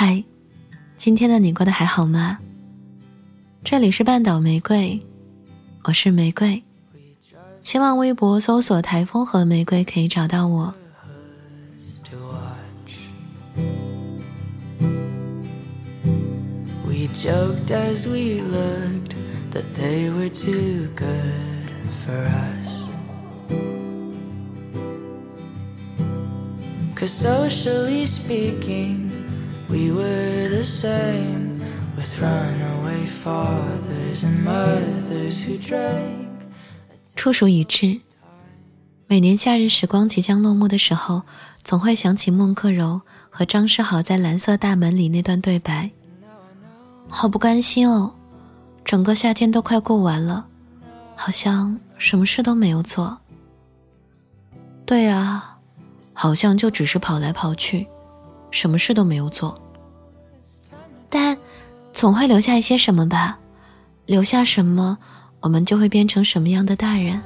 [0.00, 0.22] 嗨，
[0.96, 2.38] 今天的你过得还好吗？
[3.64, 5.04] 这里是半岛玫瑰，
[5.82, 6.62] 我是玫瑰。
[7.64, 10.72] 新浪微博搜索“台风和玫瑰”可以找到我。
[26.94, 29.07] Cause socially speaking,
[29.68, 31.60] we were the same
[31.96, 36.26] with runaway fathers and mothers who drank.
[37.14, 38.00] 初属已至。
[39.06, 41.22] 每年夏日时光即将落幕的时候，
[41.62, 43.00] 总会想起孟克柔
[43.30, 45.90] 和张诗豪在《蓝色大门》里那段对白。
[47.08, 48.14] 好不甘心哦，
[48.84, 50.46] 整个夏天都快过完了，
[51.16, 53.18] 好像什么事都没有做。
[54.84, 55.58] 对啊，
[56.12, 57.86] 好像就只是跑来跑去，
[58.50, 59.60] 什么事都没有做。
[61.08, 61.36] 但
[61.92, 63.38] 总会留下一些什么吧？
[64.06, 64.98] 留下什么，
[65.40, 67.20] 我们就会变成什么样的大人。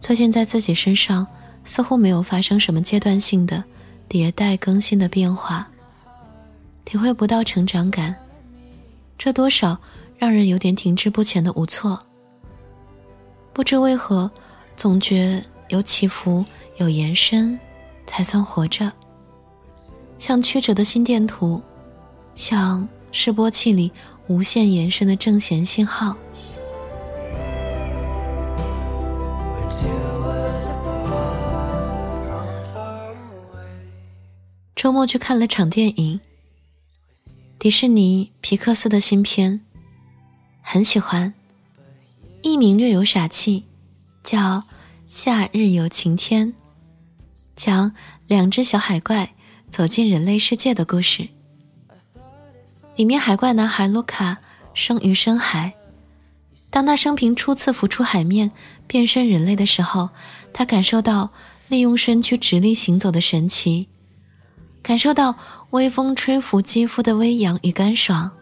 [0.00, 1.26] 最近在自己身上。
[1.64, 3.62] 似乎没有发生什么阶段性的
[4.08, 5.68] 迭代更新的变化，
[6.84, 8.16] 体会不到成长感，
[9.16, 9.78] 这多少
[10.18, 12.04] 让人有点停滞不前的无措。
[13.52, 14.30] 不知为何，
[14.76, 16.44] 总觉有起伏、
[16.76, 17.58] 有延伸，
[18.06, 18.90] 才算活着。
[20.16, 21.60] 像曲折的心电图，
[22.34, 23.92] 像示波器里
[24.28, 26.16] 无限延伸的正弦信号。
[34.74, 36.20] 周末去看了场电影，
[37.58, 39.60] 迪士尼皮克斯的新片，
[40.62, 41.34] 很喜欢。
[42.42, 43.64] 一名略有傻气，
[44.24, 44.38] 叫
[45.08, 46.48] 《夏日有晴天》，
[47.54, 47.92] 讲
[48.26, 49.32] 两只小海怪
[49.70, 51.28] 走进人类世界的故事。
[52.96, 54.38] 里面海怪男孩卢卡
[54.74, 55.72] 生于深海，
[56.68, 58.50] 当他生平初次浮出海面，
[58.88, 60.10] 变身人类的时候，
[60.52, 61.30] 他感受到
[61.68, 63.88] 利用身躯直立行走的神奇。
[64.82, 65.36] 感受到
[65.70, 68.32] 微风吹拂肌肤的微痒与干爽，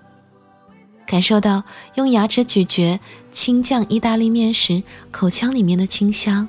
[1.07, 1.65] 感受到
[1.97, 2.99] 用牙齿咀嚼
[3.33, 6.49] 青酱意大利面时口腔里面的清香，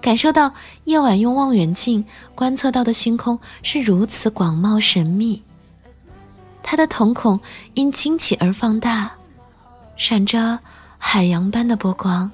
[0.00, 0.52] 感受到
[0.84, 2.04] 夜晚用望远镜
[2.34, 5.42] 观测到的星空是如此广袤神秘。
[6.62, 7.38] 他的瞳孔
[7.74, 9.12] 因惊奇而放大，
[9.96, 10.58] 闪着
[10.98, 12.30] 海洋般的波光。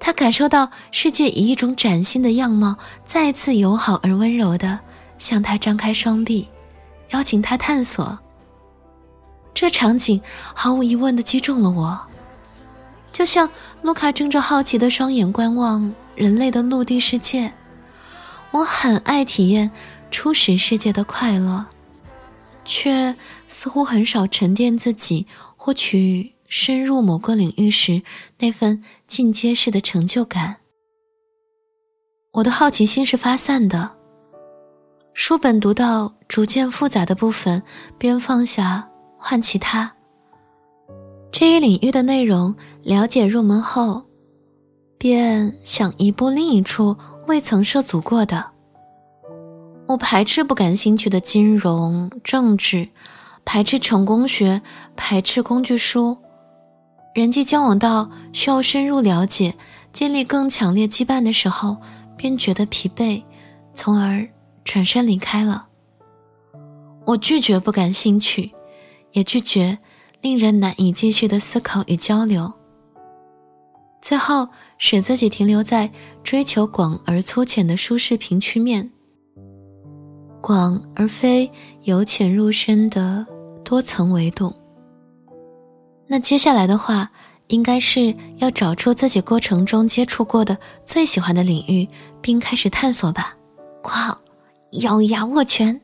[0.00, 4.80] 他感受到世界以一种崭新的样貌，再次友好而温柔的。
[5.18, 6.48] 向他张开双臂，
[7.10, 8.18] 邀请他探索。
[9.62, 10.20] 这场景
[10.54, 11.96] 毫无疑问的击中了我，
[13.12, 13.48] 就像
[13.80, 17.52] 卢卡睁着好奇的双眼观望人类的陆地世界。
[18.50, 19.70] 我很爱体验
[20.10, 21.64] 初始世界的快乐，
[22.64, 23.14] 却
[23.46, 28.02] 似乎很少沉淀自己获取深入某个领域时
[28.40, 30.56] 那份进阶式的成就感。
[32.32, 33.92] 我的好奇心是发散的。
[35.14, 37.62] 书本读到逐渐复杂的部分，
[37.96, 38.88] 便放下，
[39.22, 39.90] 换其他。
[41.30, 44.02] 这一领域的内容了解入门后，
[44.98, 46.96] 便想移步另一处
[47.26, 48.44] 未曾涉足过的。
[49.86, 52.88] 我排斥不感兴趣的金融、政治，
[53.44, 54.60] 排斥成功学，
[54.96, 56.18] 排斥工具书。
[57.14, 59.54] 人际交往到需要深入了解、
[59.92, 61.76] 建立更强烈羁绊的时候，
[62.16, 63.22] 便觉得疲惫，
[63.74, 64.28] 从而。
[64.64, 65.66] 转身离开了。
[67.04, 68.54] 我拒绝不感兴趣，
[69.12, 69.78] 也拒绝
[70.20, 72.52] 令人难以继续的思考与交流。
[74.00, 75.90] 最后，使自己停留在
[76.24, 78.90] 追求广而粗浅的舒适平曲面，
[80.40, 81.50] 广而非
[81.82, 83.26] 由浅入深的
[83.64, 84.52] 多层维度。
[86.08, 87.10] 那接下来的话，
[87.46, 91.88] 应该是要找出自己过程中接触过的最喜欢的领域，
[92.20, 93.36] 并开始探索吧。
[93.82, 94.18] 括号。
[94.80, 95.78] 咬牙握拳，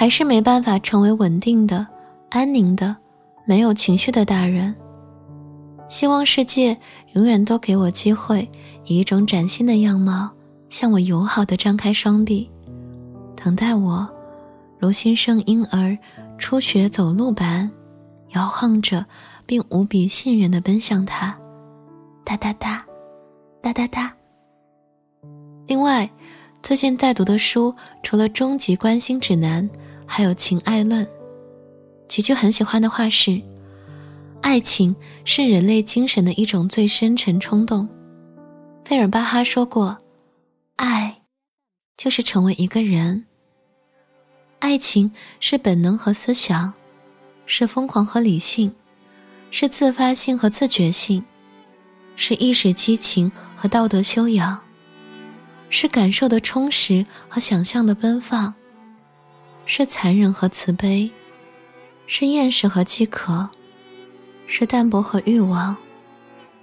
[0.00, 1.86] 还是没办法成为稳定的、
[2.30, 2.96] 安宁的、
[3.44, 4.74] 没有情绪的大人。
[5.90, 6.74] 希望世界
[7.12, 8.50] 永远都给我机会，
[8.86, 10.30] 以一种崭新的样貌。
[10.70, 12.50] 向我友好的张开双臂，
[13.36, 14.08] 等待我，
[14.78, 15.98] 如新生婴儿
[16.38, 17.70] 初学走路般，
[18.30, 19.04] 摇晃着，
[19.44, 21.38] 并无比信任地奔向他。
[22.24, 22.82] 哒哒哒，
[23.60, 24.10] 哒哒哒。
[25.66, 26.10] 另外，
[26.62, 29.68] 最近在读的书除了《终极关心指南》，
[30.12, 31.06] 还有《情爱论》。
[32.08, 33.40] 几句很喜欢的话是
[34.42, 37.88] ：“爱情是人类精神的一种最深沉冲动。”
[38.84, 39.96] 费尔巴哈说过
[40.74, 41.22] ：“爱，
[41.96, 43.24] 就是成为一个人。
[44.58, 46.74] 爱情是本能和思想，
[47.46, 48.74] 是疯狂和理性，
[49.52, 51.24] 是自发性和自觉性，
[52.16, 54.60] 是意识激情和道德修养。”
[55.70, 58.52] 是感受的充实和想象的奔放，
[59.72, 61.08] 是残忍和慈悲，
[62.08, 63.48] 是厌食和饥渴，
[64.48, 65.76] 是淡泊和欲望，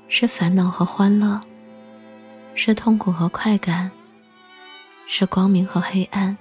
[0.10, 1.40] 是烦恼和欢乐，
[2.54, 3.90] 是痛苦和快感，
[5.08, 6.38] 是光明和黑暗。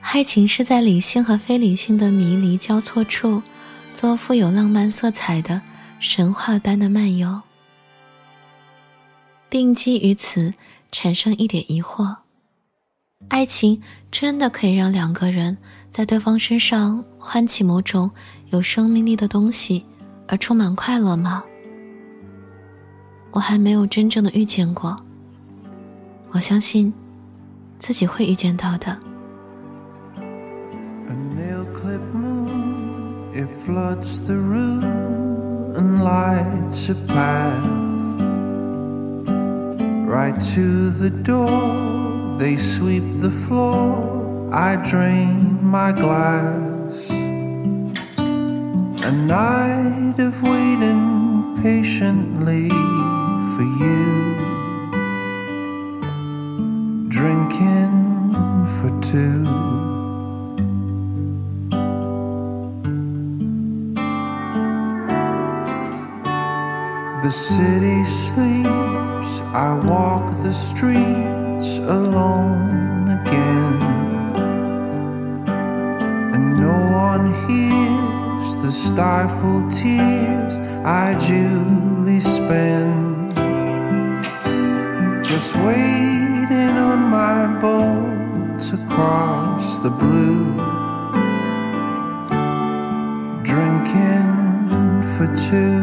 [0.00, 3.40] 爱情是在理性和非理性的迷离交错处，
[3.94, 5.62] 做富有浪漫色彩的
[6.00, 7.42] 神话般的漫游。
[9.48, 10.52] 并基于此
[10.90, 12.16] 产生一点疑惑：
[13.28, 13.80] 爱情
[14.10, 15.58] 真的可以让两个人
[15.90, 18.10] 在对方身上唤起某种
[18.48, 19.84] 有生命力的东西，
[20.26, 21.44] 而充满快乐吗？
[23.32, 24.96] 我还没有真正的遇见过，
[26.32, 26.92] 我相信
[27.78, 28.98] 自己会遇见到的。
[40.06, 42.05] right to the door.
[42.38, 44.50] They sweep the floor.
[44.52, 47.08] I drain my glass.
[48.18, 54.36] A night of waiting patiently for you.
[57.08, 57.96] Drinking
[58.76, 59.44] for two.
[67.24, 71.25] The city sleeps I walk the streets
[78.90, 83.34] stifled tears I duly spend.
[85.24, 90.54] Just waiting on my boat to cross the blue,
[93.42, 94.30] drinking
[95.14, 95.82] for two.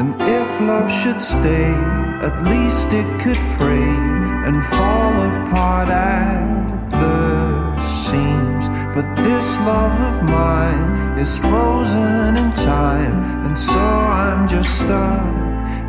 [0.00, 3.97] And if love should stay, at least it could fray
[4.45, 8.69] and fall apart at the seams.
[8.93, 15.21] But this love of mine is frozen in time, and so I'm just stuck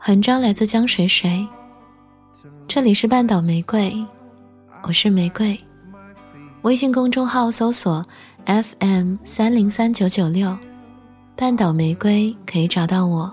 [0.08, 1.48] 文章来自江水水，
[2.68, 4.06] 这里是半岛玫瑰，
[4.84, 5.60] 我是玫瑰。
[6.62, 8.06] 微信公众号搜索
[8.47, 10.57] FM 三零三九九六，
[11.37, 13.33] 半岛玫瑰可以找到我。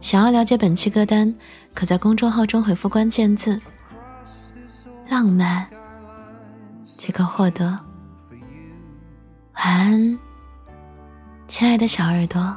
[0.00, 1.34] 想要了解本期歌单，
[1.74, 3.60] 可在公众号中回复关键字
[5.08, 5.66] “浪漫”
[6.96, 7.78] 即可获得。
[9.56, 10.18] 晚安，
[11.48, 12.56] 亲爱的小耳朵。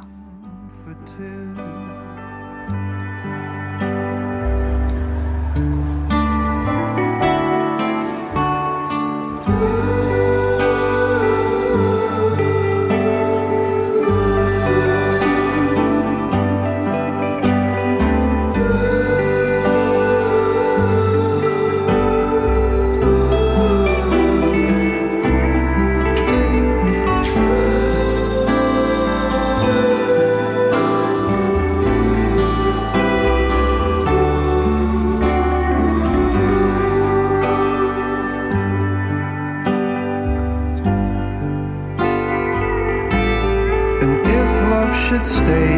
[45.24, 45.76] Should stay,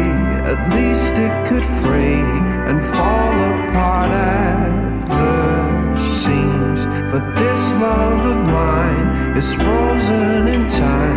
[0.51, 2.21] at least it could fray
[2.69, 6.85] and fall apart at the seams.
[7.11, 11.16] But this love of mine is frozen in time,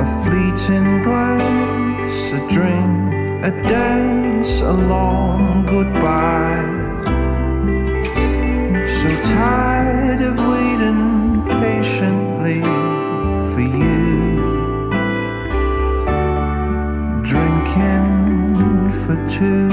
[0.00, 3.12] a fleeting glance, a drink,
[3.44, 6.64] a dance, a long goodbye.
[8.98, 12.62] So tired of waiting patiently
[13.50, 14.40] for you.
[17.22, 19.69] Drinking for two.